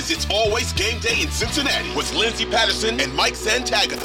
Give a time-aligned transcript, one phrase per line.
[0.00, 4.00] This, this is It's Always Gameday in Cincinnati with Lindsay Patterson and Mike Santagata.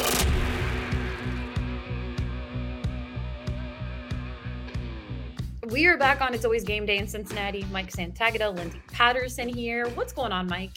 [5.71, 7.65] We are back on It's Always Gameday in Cincinnati.
[7.71, 9.87] Mike Santagata, Lindsay Patterson here.
[9.91, 10.73] What's going on, Mike?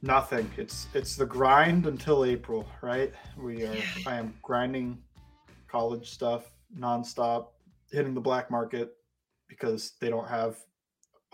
[0.00, 0.50] Nothing.
[0.56, 3.12] It's it's the grind until April, right?
[3.36, 4.96] We are I am grinding
[5.68, 7.48] college stuff nonstop,
[7.90, 8.94] hitting the black market
[9.48, 10.56] because they don't have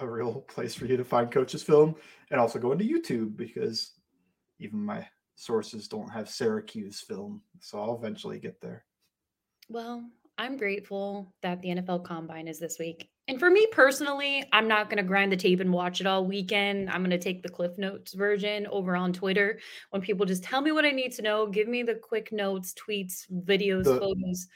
[0.01, 1.95] a real place for you to find coaches film
[2.31, 3.93] and also going to YouTube because
[4.59, 7.41] even my sources don't have Syracuse film.
[7.61, 8.85] So I'll eventually get there.
[9.69, 10.05] Well,
[10.37, 13.09] I'm grateful that the NFL Combine is this week.
[13.27, 16.25] And for me personally, I'm not going to grind the tape and watch it all
[16.25, 16.89] weekend.
[16.89, 19.59] I'm going to take the Cliff Notes version over on Twitter
[19.91, 22.75] when people just tell me what I need to know, give me the quick notes,
[22.75, 24.47] tweets, videos, The- photos.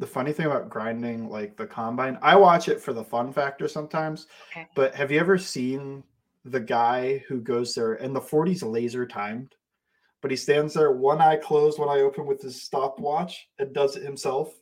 [0.00, 3.66] The funny thing about grinding like the combine, I watch it for the fun factor
[3.66, 4.28] sometimes.
[4.52, 4.68] Okay.
[4.76, 6.04] But have you ever seen
[6.44, 9.54] the guy who goes there and the 40's laser timed?
[10.20, 13.96] But he stands there, one eye closed, one eye open with his stopwatch and does
[13.96, 14.52] it himself.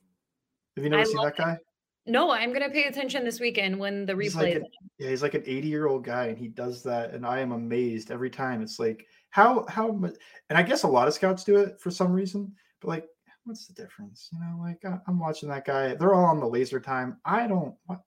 [0.77, 1.58] Have you never I seen that guy?
[2.06, 4.64] No, I'm going to pay attention this weekend when the He's replay like is an,
[4.98, 7.12] yeah, he's like an 80 year old guy and he does that.
[7.12, 8.62] And I am amazed every time.
[8.62, 10.14] It's like, how, how much,
[10.48, 13.06] and I guess a lot of scouts do it for some reason, but like,
[13.44, 14.28] what's the difference?
[14.33, 15.94] You know, like I, I'm watching that guy.
[15.94, 17.16] They're all on the laser time.
[17.24, 18.02] I don't, what,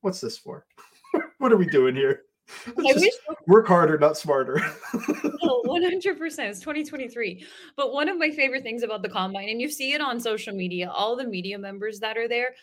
[0.00, 0.64] what's this for?
[1.38, 2.22] what are we doing here?
[2.66, 3.12] I wish
[3.46, 4.60] work harder, not smarter.
[5.44, 6.38] Oh, 100%.
[6.48, 7.44] It's 2023.
[7.76, 10.54] But one of my favorite things about the combine, and you see it on social
[10.54, 12.54] media, all the media members that are there,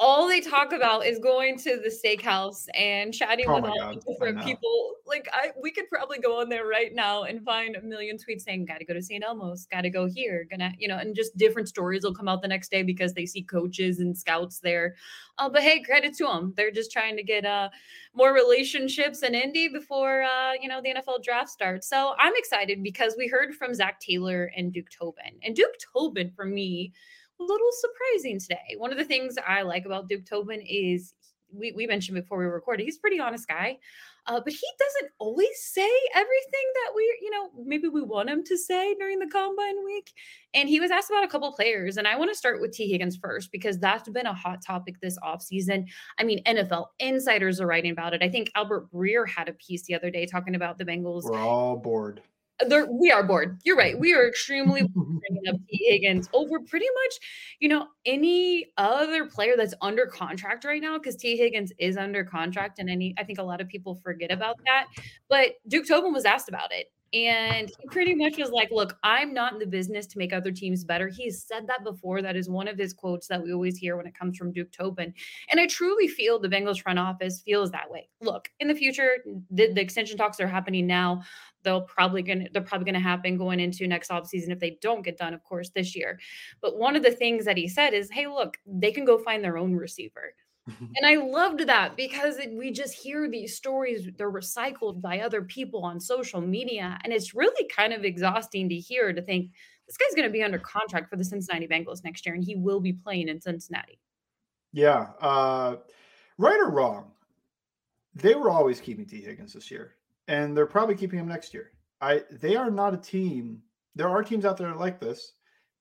[0.00, 4.02] all they talk about is going to the steakhouse and chatting Oh with all God,
[4.04, 4.94] the different people.
[5.06, 8.42] Like I we could probably go on there right now and find a million tweets
[8.42, 9.22] saying, gotta go to St.
[9.22, 12.48] Elmo's, gotta go here, gonna, you know, and just different stories will come out the
[12.48, 14.96] next day because they see coaches and scouts there.
[15.38, 16.54] Uh, but hey, credit to them.
[16.56, 17.68] They're just trying to get uh
[18.14, 21.88] more relationships in Indy before uh, you know the NFL draft starts.
[21.88, 25.38] So I'm excited because we heard from Zac Taylor and Duke Tobin.
[25.44, 26.92] And Duke Tobin for me,
[27.44, 28.76] little surprising today.
[28.78, 31.14] One of the things I like about Duke Tobin is
[31.52, 33.78] we, we mentioned before we recorded, he's a pretty honest guy.
[34.26, 38.42] Uh, but he doesn't always say everything that we, you know, maybe we want him
[38.42, 40.12] to say during the combine week.
[40.54, 41.98] And he was asked about a couple players.
[41.98, 44.96] And I want to start with Tee Higgins first because that's been a hot topic
[45.02, 45.88] this offseason.
[46.18, 48.22] I mean, NFL insiders are writing about it.
[48.22, 51.24] I think Albert Breer had a piece the other day talking about the Bengals.
[51.24, 52.22] We're all bored.
[52.68, 53.58] They're, we are bored.
[53.64, 53.98] You're right.
[53.98, 57.14] We are extremely bringing up Tee Higgins over pretty much,
[57.58, 62.24] you know, any other player that's under contract right now, because Tee Higgins is under
[62.24, 64.86] contract, and any I think a lot of people forget about that.
[65.28, 66.86] But Duke Tobin was asked about it.
[67.14, 70.50] And he pretty much was like, Look, I'm not in the business to make other
[70.50, 71.08] teams better.
[71.08, 72.20] He's said that before.
[72.22, 74.72] That is one of his quotes that we always hear when it comes from Duke
[74.72, 75.14] Tobin.
[75.50, 78.08] And I truly feel the Bengals front office feels that way.
[78.20, 79.18] Look, in the future,
[79.50, 81.22] the, the extension talks are happening now
[81.64, 85.16] they'll probably gonna they're probably gonna happen going into next offseason if they don't get
[85.18, 86.20] done, of course, this year.
[86.60, 89.42] But one of the things that he said is, hey, look, they can go find
[89.42, 90.34] their own receiver.
[90.96, 95.42] And I loved that because it, we just hear these stories, they're recycled by other
[95.42, 96.98] people on social media.
[97.04, 99.50] And it's really kind of exhausting to hear to think
[99.86, 102.56] this guy's going to be under contract for the Cincinnati Bengals next year and he
[102.56, 103.98] will be playing in Cincinnati.
[104.72, 105.08] Yeah.
[105.20, 105.76] Uh,
[106.38, 107.12] right or wrong,
[108.14, 109.94] they were always keeping Tee Higgins this year,
[110.28, 111.72] and they're probably keeping him next year.
[112.00, 113.62] I they are not a team.
[113.94, 115.32] There are teams out there like this.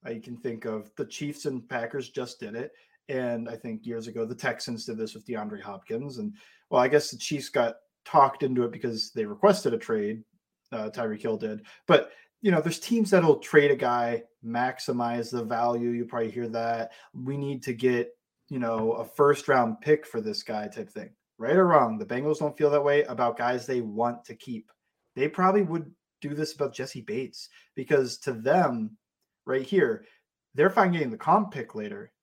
[0.03, 2.73] I can think of the Chiefs and Packers just did it,
[3.09, 6.17] and I think years ago the Texans did this with DeAndre Hopkins.
[6.17, 6.33] And
[6.69, 7.75] well, I guess the Chiefs got
[8.05, 10.23] talked into it because they requested a trade.
[10.71, 12.11] Uh, Tyreek Hill did, but
[12.41, 15.89] you know, there's teams that'll trade a guy, maximize the value.
[15.89, 16.91] You probably hear that.
[17.13, 18.11] We need to get
[18.49, 21.09] you know, a first round pick for this guy type thing.
[21.39, 24.71] Right or wrong, the Bengals don't feel that way about guys they want to keep.
[25.15, 25.91] They probably would
[26.21, 28.95] do this about Jessie Bates because to them,
[29.45, 30.05] right here,
[30.53, 32.13] they're fine getting the comp pick later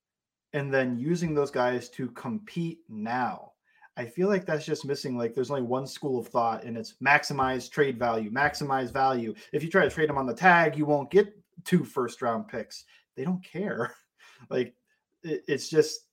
[0.53, 3.51] and then using those guys to compete now.
[3.97, 5.17] I feel like that's just missing.
[5.17, 9.33] Like there's only one school of thought, and it's maximize trade value, maximize value.
[9.53, 12.47] If you try to trade them on the tag, you won't get two first round
[12.47, 12.85] picks.
[13.15, 13.93] They don't care.
[14.49, 14.73] Like
[15.21, 16.07] it, it's just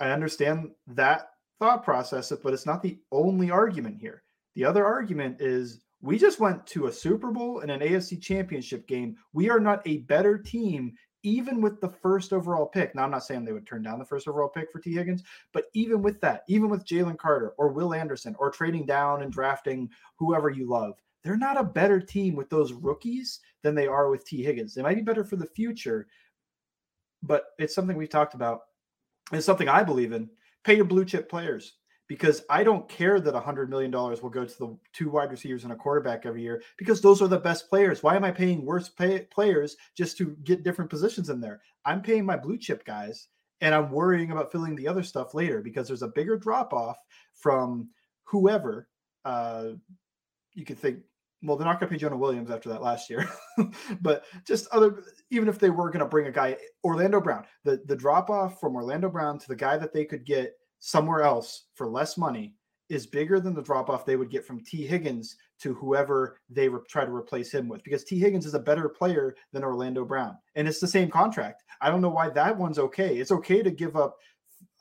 [0.00, 4.22] I understand that thought process, but it's not the only argument here.
[4.54, 8.86] The other argument is we just went to a Super Bowl and an AFC championship
[8.86, 9.16] game.
[9.32, 10.94] We are not a better team,
[11.28, 12.94] even with the first overall pick.
[12.94, 15.22] Now, I'm not saying they would turn down the first overall pick for Tee Higgins,
[15.52, 19.32] but even with that, even with Jalen Carter or Will Anderson or trading down and
[19.32, 24.08] drafting whoever you love, they're not a better team with those rookies than they are
[24.10, 24.74] with Tee Higgins.
[24.74, 26.06] They might be better for the future,
[27.22, 28.60] but it's something we've talked about.
[29.32, 30.30] It's something I believe in.
[30.64, 31.74] Pay your blue chip players
[32.08, 35.72] because I don't care that $100 million will go to the two wide receivers and
[35.72, 38.02] a quarterback every year because those are the best players.
[38.02, 41.60] Why am I paying worse pay players just to get different positions in there?
[41.84, 43.28] I'm paying my blue chip guys
[43.60, 46.96] and I'm worrying about filling the other stuff later because there's a bigger drop off
[47.34, 47.90] from
[48.24, 48.88] whoever.
[49.24, 49.72] Uh,
[50.54, 51.00] you could think,
[51.42, 53.28] well, they're not going to pay Jonah Williams after that last year,
[54.00, 57.80] but just other, even if they were going to bring a guy, Orlando Brown, the,
[57.84, 61.66] the drop off from Orlando Brown to the guy that they could get somewhere else
[61.74, 62.54] for less money
[62.88, 66.68] is bigger than the drop off they would get from Tee Higgins to whoever they
[66.68, 70.04] re- try to replace him with because Tee Higgins is a better player than Orlando
[70.04, 71.64] Brown and it's the same contract.
[71.80, 73.18] I don't know why that one's okay.
[73.18, 74.16] It's okay to give up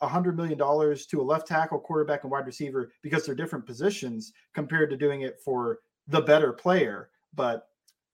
[0.02, 3.66] a hundred million dollars to a left tackle, quarterback, and wide receiver because they're different
[3.66, 7.10] positions compared to doing it for the better player.
[7.34, 7.68] But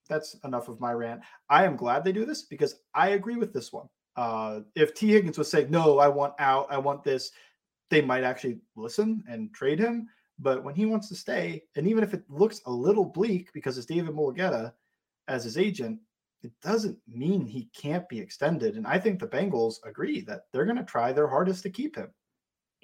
[0.09, 1.21] that's enough of my rant.
[1.49, 3.87] I am glad they do this because I agree with this one.
[4.15, 6.67] Uh, if Tee Higgins was saying, "No, I want out.
[6.69, 7.31] I want this,"
[7.89, 10.07] they might actually listen and trade him.
[10.39, 13.77] But when he wants to stay, and even if it looks a little bleak because
[13.77, 14.73] it's David Mulugheta
[15.27, 15.99] as his agent,
[16.41, 18.75] it doesn't mean he can't be extended.
[18.75, 21.95] And I think the Bengals agree that they're going to try their hardest to keep
[21.95, 22.09] him.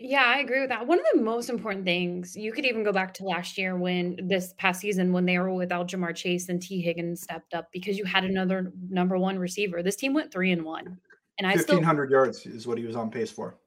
[0.01, 0.87] Yeah, I agree with that.
[0.87, 4.17] One of the most important things, you could even go back to last year when
[4.29, 7.97] this past season when they were without Ja'Marr Chase and Tee Higgins stepped up because
[7.97, 9.83] you had another number one receiver.
[9.83, 10.97] This team went three and one.
[11.37, 13.57] And I still 1500 yards is what he was on pace for.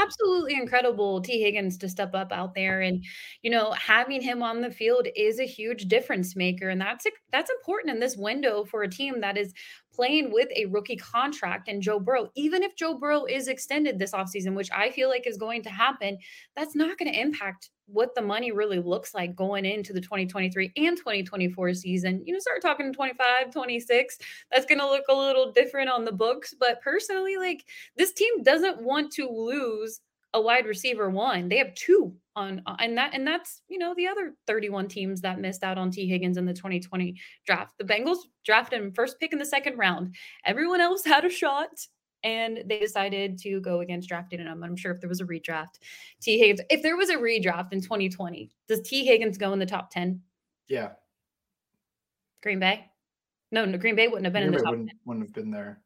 [0.00, 3.02] Absolutely incredible Tee Higgins to step up out there and
[3.42, 7.50] you know having him on the field is a huge difference maker and that's that's
[7.50, 9.52] important in this window for a team that is
[9.98, 14.12] playing with a rookie contract and Joe Burrow, even if Joe Burrow is extended this
[14.12, 16.18] offseason, which I feel like is going to happen,
[16.54, 20.70] that's not going to impact what the money really looks like going into the 2023
[20.76, 22.22] and 2024 season.
[22.24, 24.18] You know, start talking 25, 26.
[24.52, 26.54] That's going to look a little different on the books.
[26.56, 27.64] But personally, like
[27.96, 30.00] this team doesn't want to lose
[30.32, 31.48] a wide receiver one.
[31.48, 35.20] They have two on uh, and that and that's you know the other 31 teams
[35.20, 37.14] that missed out on Tee Higgins in the 2020
[37.44, 37.74] draft.
[37.78, 40.14] The Bengals drafted him first pick in the second round.
[40.44, 41.68] Everyone else had a shot
[42.24, 44.64] and they decided to go against drafting him.
[44.64, 45.78] I'm sure if there was a redraft,
[46.20, 49.66] Tee Higgins, if there was a redraft in 2020, does Tee Higgins go in the
[49.66, 50.20] top 10?
[50.68, 50.90] Yeah.
[52.42, 52.86] Green Bay?
[53.52, 54.98] No, no Green Bay wouldn't have been Green in the Bay top wouldn't, 10.
[55.04, 55.80] Wouldn't have been there.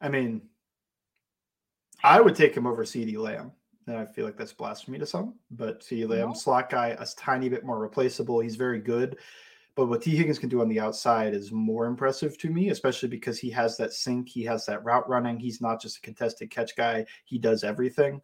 [0.00, 0.42] I mean,
[2.02, 3.52] I would take him over CeeDee Lamb.
[3.86, 6.34] And I feel like that's blasphemy to some, but CeeDee Lamb, no.
[6.34, 8.40] slot guy, a tiny bit more replaceable.
[8.40, 9.16] He's very good.
[9.76, 13.10] But what Tee Higgins can do on the outside is more impressive to me, especially
[13.10, 15.38] because he has that sink, he has that route running.
[15.38, 18.22] He's not just a contested catch guy, he does everything.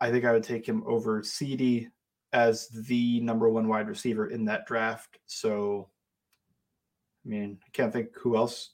[0.00, 1.88] I think I would take him over CeeDee
[2.32, 5.18] as the number one wide receiver in that draft.
[5.26, 5.88] So,
[7.24, 8.70] I mean, I can't think who else.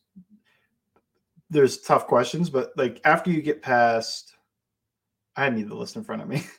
[1.50, 4.37] There's tough questions, but like after you get past,
[5.38, 6.42] I need the list in front of me.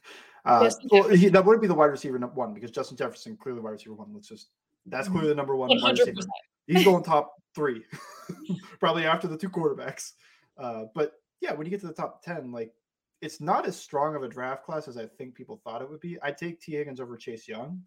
[0.45, 3.59] Uh, well, he, that wouldn't be the wide receiver number one because Justin Jefferson clearly
[3.59, 4.07] wide receiver one.
[4.13, 4.47] Let's just
[4.85, 5.17] that's mm-hmm.
[5.17, 5.69] clearly the number one.
[5.81, 6.21] wide receiver.
[6.65, 7.83] He's going top three,
[8.79, 10.13] probably after the two quarterbacks.
[10.57, 12.71] Uh, but yeah, when you get to the top 10, like
[13.21, 15.99] it's not as strong of a draft class as I think people thought it would
[15.99, 16.17] be.
[16.21, 17.81] I'd take Tee Higgins over Chase Young.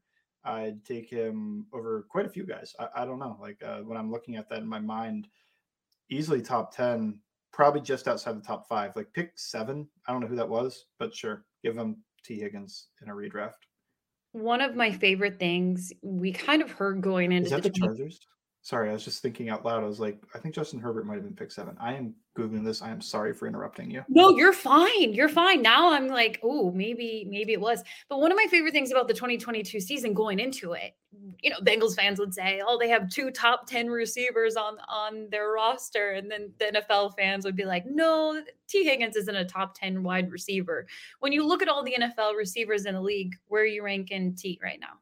[0.45, 2.75] I'd take him over quite a few guys.
[2.79, 3.39] I, I don't know.
[3.41, 5.29] Like uh, when I'm looking at that in my mind,
[6.11, 7.19] easily top 10,
[7.53, 8.97] probably just outside the top five.
[8.97, 9.89] Like pick seven.
[10.07, 13.53] I don't know who that was, but sure, give him Tee Higgins in a redraft.
[14.33, 17.79] One of my favorite things we kind of heard going into Is that the, the
[17.79, 18.19] Chargers?
[18.65, 19.83] Sorry, I was just thinking out loud.
[19.83, 21.77] I was like, I think Justin Herbert might have been pick seven.
[21.81, 22.81] I am googling this.
[22.81, 24.05] I am sorry for interrupting you.
[24.09, 25.13] No, you're fine.
[25.13, 25.63] You're fine.
[25.63, 27.83] Now I'm like, oh, maybe, maybe it was.
[28.09, 30.93] But one of my favorite things about the 2022 season going into it,
[31.43, 35.29] you know, Bengals fans would say, oh, they have two top 10 receivers on on
[35.31, 39.45] their roster, and then the NFL fans would be like, no, Tee Higgins isn't a
[39.45, 40.87] top 10 wide receiver.
[41.19, 44.35] When you look at all the NFL receivers in the league, where are you ranking
[44.35, 45.01] T right now?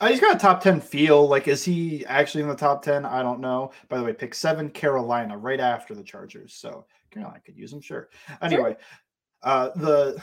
[0.00, 1.28] Uh, he's got a top 10 feel.
[1.28, 3.04] Like, is he actually in the top 10?
[3.04, 3.72] I don't know.
[3.88, 6.54] By the way, pick seven, Carolina, right after the Chargers.
[6.54, 8.08] So Carolina could use him, sure.
[8.40, 8.76] Anyway,
[9.42, 10.22] uh, the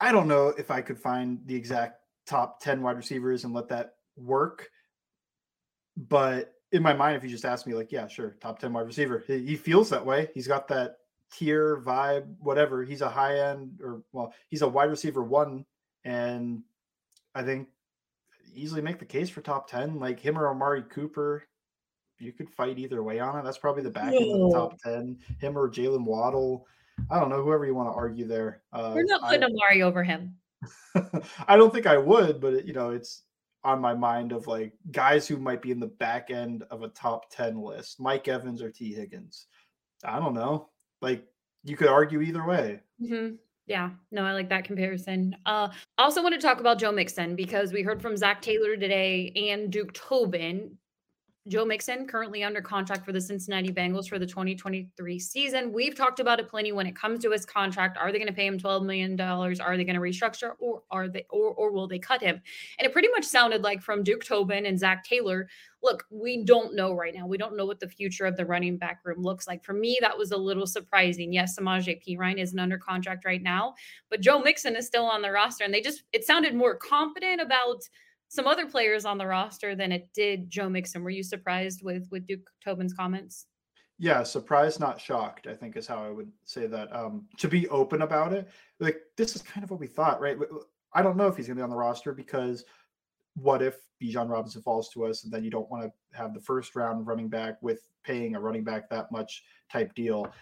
[0.00, 3.68] I don't know if I could find the exact top 10 wide receivers and let
[3.68, 4.68] that work.
[5.96, 8.86] But in my mind, if you just ask me, like, yeah, sure, top 10 wide
[8.86, 10.28] receiver, he, he feels that way.
[10.34, 10.96] He's got that
[11.32, 12.84] tier vibe, whatever.
[12.84, 15.64] He's a high end, or well, he's a wide receiver one.
[16.04, 16.62] And
[17.34, 17.68] I think
[18.54, 19.98] easily make the case for top 10.
[19.98, 21.44] Like him or Amari Cooper,
[22.18, 23.44] you could fight either way on it.
[23.44, 25.18] That's probably the back end of the top 10.
[25.40, 26.66] Him or Jaylen Waddle.
[27.10, 28.62] I don't know, whoever you want to argue there.
[28.72, 30.34] Uh, We're not putting I, Amari over him.
[31.46, 33.22] I don't think I would, but it, you know, it's
[33.68, 36.88] on my mind of like guys who might be in the back end of a
[36.88, 39.46] top 10 list Mike Evans or Tee Higgins.
[40.02, 40.70] I don't know.
[41.02, 41.24] Like
[41.64, 42.80] you could argue either way.
[43.02, 43.34] Mm-hmm.
[43.66, 45.36] Yeah, no, I like that comparison.
[45.44, 48.78] Uh, I also want to talk about Joe Mixon because we heard from Zac Taylor
[48.78, 50.78] today and Duke Tobin
[51.46, 55.72] Joe Mixon, currently under contract for the Cincinnati Bengals for the 2023 season.
[55.72, 57.96] We've talked about it plenty when it comes to his contract.
[57.96, 59.18] Are they going to pay him $12 million?
[59.18, 62.40] Are they going to restructure or are they or, or will they cut him?
[62.78, 65.48] And it pretty much sounded like from Duke Tobin and Zac Taylor,
[65.82, 67.26] look, we don't know right now.
[67.26, 69.64] We don't know what the future of the running back room looks like.
[69.64, 71.32] For me, that was a little surprising.
[71.32, 73.74] Yes, Samaje Perine isn't under contract right now,
[74.10, 75.64] but Joe Mixon is still on the roster.
[75.64, 77.88] And they just it sounded more confident about–
[78.28, 81.02] some other players on the roster than it did Joe Mixon.
[81.02, 83.46] Were you surprised with with Duke Tobin's comments?
[83.98, 85.46] Yeah, surprised, not shocked.
[85.46, 86.94] I think is how I would say that.
[86.94, 90.36] Um, to be open about it, like this is kind of what we thought, right?
[90.92, 92.64] I don't know if he's going to be on the roster because
[93.34, 96.40] what if Bijan Robinson falls to us, and then you don't want to have the
[96.40, 100.32] first round running back with paying a running back that much type deal.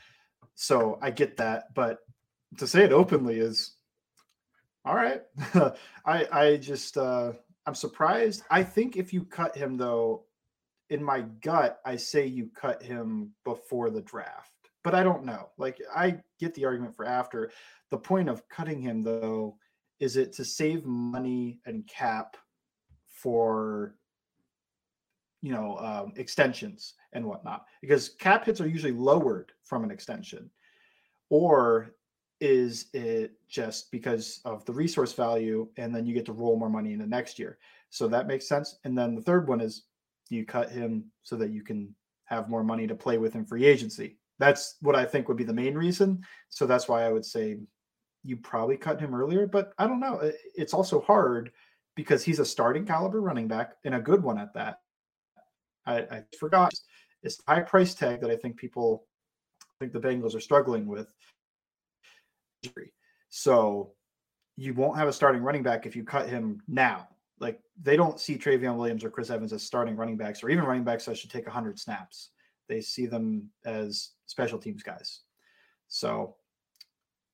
[0.55, 2.01] So I get that, but
[2.59, 3.77] to say it openly is
[4.85, 5.23] all right.
[6.05, 7.33] I I just uh,
[7.67, 8.43] I'm surprised.
[8.51, 10.25] I think if you cut him though,
[10.91, 14.53] in my gut, I say you cut him before the draft.
[14.85, 15.51] But I don't know.
[15.59, 17.51] Like I get the argument for after.
[17.91, 19.57] The point of cutting him though
[19.99, 22.37] is it to save money and cap
[23.09, 23.97] for
[25.43, 30.51] you know um, extensions and whatnot because cap hits are usually lowered from an extension
[31.31, 31.95] or
[32.41, 36.69] is it just because of the resource value and then you get to roll more
[36.69, 37.59] money into next year.
[37.91, 38.79] So that makes sense.
[38.85, 39.85] And then the third one is
[40.29, 43.65] you cut him so that you can have more money to play with in free
[43.65, 44.19] agency.
[44.39, 46.23] That's what i think would be the main reason.
[46.51, 47.59] So that's why i would say
[48.23, 50.31] you probably cut him earlier but i don't know.
[50.55, 51.53] It's also hard
[51.95, 54.81] because he's a starting caliber running back and a good one at that.
[55.87, 56.75] I, I forgot.
[57.23, 59.07] It's high price tag that i think people
[59.81, 61.07] think the bengals are struggling with
[62.67, 62.93] injury.
[63.29, 63.93] So
[64.57, 67.09] you won't have a starting running back if you cut him now.
[67.39, 70.65] Like they don't see Trayveon Williams or Chris Evans as starting running backs or even
[70.65, 72.31] running backs that should take 100 snaps.
[72.69, 75.21] They see them as special teams guys.
[75.89, 76.37] So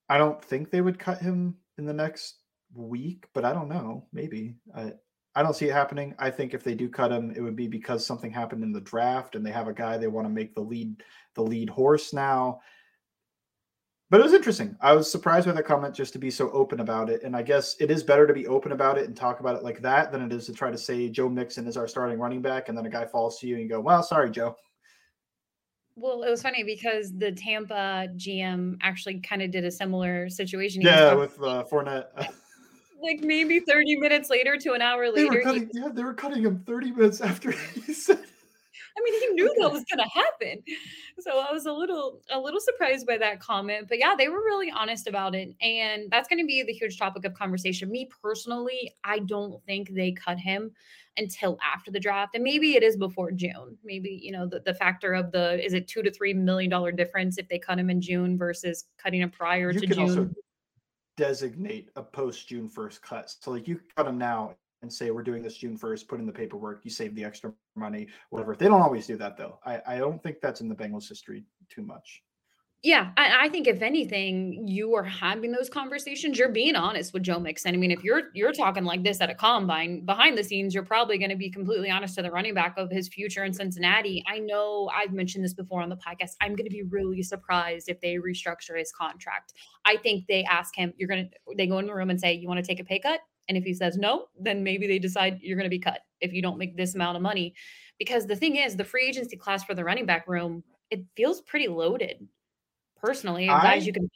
[0.09, 2.41] I don't think they would cut him in the next
[2.75, 4.07] week, but I don't know.
[4.13, 4.57] Maybe.
[4.77, 4.93] I,
[5.35, 6.15] I don't see it happening.
[6.19, 8.81] I think if they do cut him, it would be because something happened in the
[8.81, 11.03] draft and they have a guy they want to make the lead
[11.35, 12.61] the lead horse now
[14.13, 14.77] but it was interesting.
[14.83, 17.23] I was surprised by the comment just to be so open about it.
[17.23, 19.63] And I guess it is better to be open about it and talk about it
[19.63, 22.43] like that than it is to try to say Joe Mixon is our starting running
[22.43, 24.55] back and then a guy falls to you and you go, well, sorry, Joe.
[25.97, 30.83] Well, it was funny because the Tampa GM actually kind of did a similar situation.
[30.83, 32.09] yeah, with uh, Fournette.
[33.03, 35.31] like maybe 30 minutes later to an hour later.
[35.31, 37.51] They were cutting, he, yeah, they were cutting him 30 minutes after
[37.87, 38.27] he said
[38.97, 40.63] I mean, he knew that was going to happen.
[41.21, 44.39] So I was a little a little surprised by that comment, but yeah, they were
[44.39, 47.91] really honest about it, and that's going to be the huge topic of conversation.
[47.91, 50.73] Me personally, I don't think they cut him
[51.17, 53.77] until after the draft, and maybe it is before June.
[53.85, 56.93] Maybe you know the, the factor of the is it two to three million dollar
[56.93, 60.01] difference if they cut him in June versus cutting him prior you to June.
[60.01, 60.31] Also-
[61.17, 63.35] designate a post June first cut.
[63.41, 66.27] So like you cut him now and say we're doing this June 1st, put in
[66.27, 68.55] the paperwork, you save the extra money, whatever.
[68.55, 69.59] They don't always do that though.
[69.65, 72.23] I, I don't think that's in the Bengals history too much.
[72.85, 76.37] Yeah, I, I, think if anything, you are having those conversations.
[76.37, 77.75] You're being honest with Joe Mixon.
[77.75, 80.83] I mean, if you're you're talking like this at a combine behind the scenes, you're
[80.83, 84.25] probably going to be completely honest to the running back of his future in Cincinnati.
[84.27, 86.33] I know I've mentioned this before on the podcast.
[86.41, 89.53] I'm going to be really surprised if they restructure his contract.
[89.85, 92.33] I think they ask him, you're going to they go in the room and say,
[92.33, 94.99] "You want to take a pay cut?" And if he says no, then maybe they
[94.99, 97.55] decide you're going to be cut if you don't make this amount of money.
[97.99, 101.41] Because the thing is, the free agency class for the running back room, it feels
[101.43, 102.27] pretty loaded.
[103.01, 104.09] Personally, I, guys you can.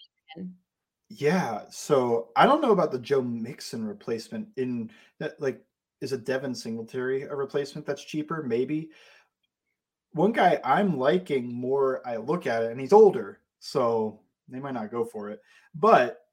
[1.09, 4.49] Yeah, so I don't know about the Joe Mixon replacement.
[4.57, 5.61] In that, like,
[6.01, 8.43] is a Devin Singletary a replacement that's cheaper?
[8.43, 8.91] Maybe.
[10.13, 12.07] One guy I'm liking more.
[12.07, 15.41] I look at it, and he's older, so they might not go for it.
[15.75, 16.26] But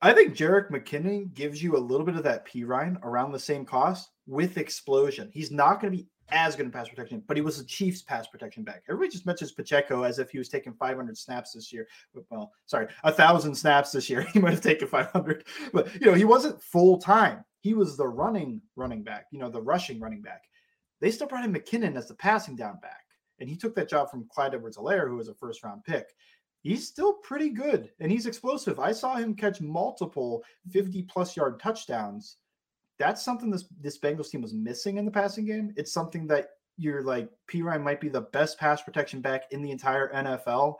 [0.00, 3.64] I think Jerick McKinnon gives you a little bit of that Perine around the same
[3.64, 5.28] cost with explosion.
[5.32, 8.02] He's not going to be as good in pass protection, but he was the Chiefs
[8.02, 8.82] pass protection back.
[8.88, 11.88] Everybody just mentions Pacheco as if he was taking 500 snaps this year.
[12.30, 14.22] Well, sorry, a thousand snaps this year.
[14.32, 17.44] He might have taken 500, but you know he wasn't full time.
[17.60, 20.42] he was the running running back, you know, the rushing running back.
[21.00, 23.02] They still brought in McKinnon as the passing down back.
[23.40, 26.06] And he took that job from Clyde Edwards Helaire, who was a first round pick.
[26.68, 28.78] He's still pretty good and he's explosive.
[28.78, 32.36] I saw him catch multiple 50 plus yard touchdowns.
[32.98, 35.72] That's something this this Bengals team was missing in the passing game.
[35.78, 39.70] It's something that you're like Perine might be the best pass protection back in the
[39.70, 40.74] entire NFL,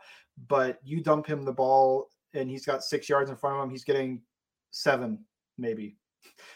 [0.47, 3.71] but you dump him the ball and he's got six yards in front of him,
[3.71, 4.21] he's getting
[4.69, 5.25] seven,
[5.57, 5.97] maybe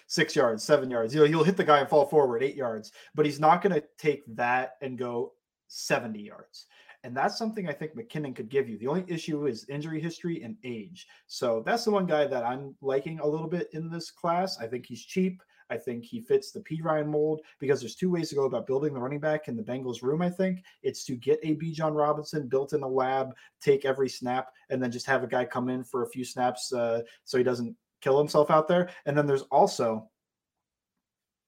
[0.05, 1.15] six yards, seven yards.
[1.15, 3.83] Know, he'll hit the guy and fall forward eight yards, but he's not going to
[3.97, 5.33] take that and go
[5.69, 6.67] 70 yards.
[7.03, 8.77] And that's something I think McKinnon could give you.
[8.77, 11.07] The only issue is injury history and age.
[11.27, 14.57] So that's the one guy that I'm liking a little bit in this class.
[14.59, 15.41] I think he's cheap.
[15.69, 18.93] I think he fits the Perine mold because there's two ways to go about building
[18.93, 20.21] the running back in the Bengals room.
[20.21, 24.49] I think it's to get a Bijan Robinson built in a lab, take every snap,
[24.69, 27.43] and then just have a guy come in for a few snaps uh, so he
[27.43, 28.89] doesn't kill himself out there.
[29.05, 30.09] And then there's also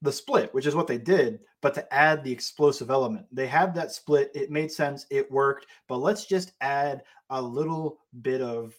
[0.02, 3.26] the split, which is what they did, but to add the explosive element.
[3.32, 4.32] They had that split.
[4.36, 5.06] It made sense.
[5.10, 5.68] It worked.
[5.88, 8.74] But let's just add a little bit of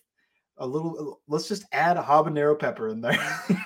[0.59, 3.19] a little let's just add a habanero pepper in there.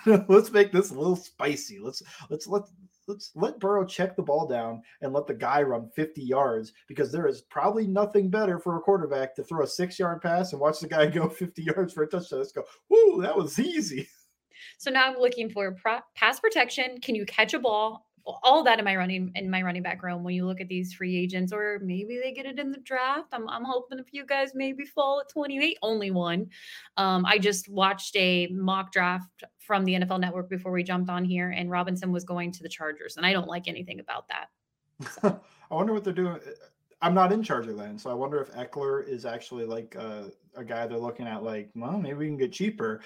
[0.28, 1.78] let's make this a little spicy.
[1.78, 2.62] Let's let's let
[3.06, 7.12] let's let Burrow check the ball down and let the guy run 50 yards because
[7.12, 10.60] there is probably nothing better for a quarterback to throw a six yard pass and
[10.60, 12.40] watch the guy go 50 yards for a touchdown.
[12.40, 14.08] Let's go, whoo, that was easy.
[14.78, 17.00] So now I'm looking for pro- pass protection.
[17.00, 18.06] Can you catch a ball?
[18.42, 20.92] All that in my running in my running back room when you look at these
[20.92, 23.28] free agents, or maybe they get it in the draft.
[23.32, 26.48] I'm, I'm hoping a few guys maybe fall at 28, only one.
[26.98, 31.24] Um, I just watched a mock draft from the NFL Network before we jumped on
[31.24, 34.48] here, and Robinson was going to the Chargers, and I don't like anything about that.
[35.22, 35.40] So.
[35.70, 36.40] I wonder what they're doing.
[37.02, 40.64] I'm not in Charger land, so I wonder if Ekeler is actually like a, a
[40.64, 41.42] guy they're looking at.
[41.42, 43.00] Like, well, maybe we can get cheaper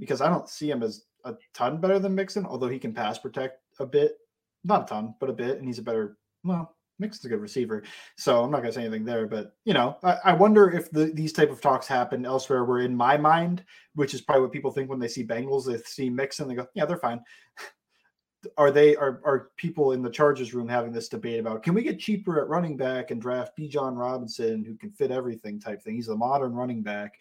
[0.00, 3.18] because I don't see him as a ton better than Mixon, although he can pass
[3.18, 4.16] protect a bit,
[4.64, 6.16] not a ton, but a bit, and he's a better.
[6.42, 7.84] Well, Mixon's a good receiver,
[8.16, 9.26] so I'm not gonna say anything there.
[9.26, 12.64] But you know, I, I wonder if the, these type of talks happen elsewhere.
[12.64, 15.78] Where in my mind, which is probably what people think when they see Bengals, they
[15.78, 17.20] see Mixon, they go, yeah, they're fine.
[18.56, 21.82] are they are are people in the Chargers room having this debate about can we
[21.82, 25.94] get cheaper at running back and draft Bijan Robinson who can fit everything type thing?
[25.94, 27.14] He's a modern running back.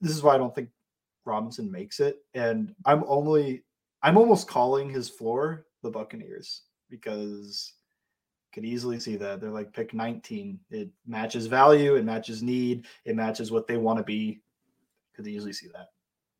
[0.00, 0.68] This is why I don't think
[1.28, 3.64] Robinson makes it, and I'm only
[4.02, 7.74] I'm almost calling his floor the Buccaneers because
[8.52, 10.58] could easily see that they're like pick 19.
[10.70, 14.40] It matches value, it matches need, it matches what they want to be.
[15.14, 15.88] Could easily see that.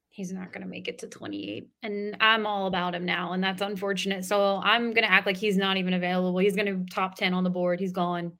[0.08, 1.68] He's not going to make it to 28.
[1.82, 3.32] And I'm all about him now.
[3.34, 4.24] And that's unfortunate.
[4.24, 6.38] So I'm going to act like he's not even available.
[6.38, 7.78] He's going to top 10 on the board.
[7.78, 8.32] He's gone.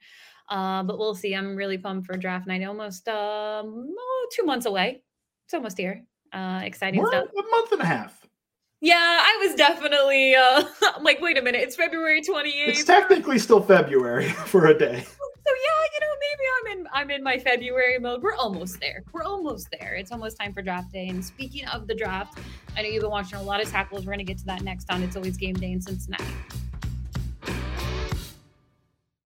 [0.48, 1.34] Uh, but we'll see.
[1.34, 2.64] I'm really pumped for draft night.
[2.64, 5.02] Almost um, oh, two months away.
[5.44, 6.04] It's almost here.
[6.32, 7.28] Uh, exciting We're stuff.
[7.30, 8.26] A month and a half.
[8.80, 10.64] Yeah, I was definitely uh,
[11.00, 12.68] like, wait a minute, it's February 28th.
[12.68, 15.04] It's technically still February for a day.
[15.48, 18.22] So yeah, you know, maybe I'm in I'm in my February mode.
[18.22, 19.02] We're almost there.
[19.12, 19.94] We're almost there.
[19.94, 21.08] It's almost time for draft day.
[21.08, 22.38] And speaking of the draft,
[22.76, 24.04] I know you've been watching a lot of tackles.
[24.04, 26.24] We're gonna get to that next on It's Always Gameday in Cincinnati.